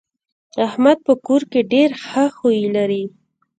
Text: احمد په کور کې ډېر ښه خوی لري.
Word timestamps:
احمد 0.67 0.97
په 1.05 1.13
کور 1.25 1.41
کې 1.51 1.61
ډېر 1.73 1.89
ښه 2.05 2.25
خوی 2.37 2.61
لري. 2.75 3.03